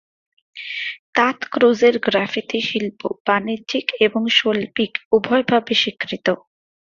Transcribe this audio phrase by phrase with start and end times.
[1.15, 6.27] তাত ক্রুজের গ্রাফিতি শিল্প বাণিজ্যিক এবং শৈল্পিক উভয়ভাবে স্বীকৃত।